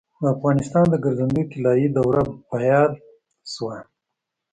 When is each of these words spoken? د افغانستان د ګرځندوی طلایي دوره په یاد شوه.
د 0.21 0.23
افغانستان 0.35 0.85
د 0.89 0.95
ګرځندوی 1.03 1.43
طلایي 1.51 1.87
دوره 1.97 2.21
په 2.49 2.57
یاد 2.71 2.91
شوه. 3.53 3.75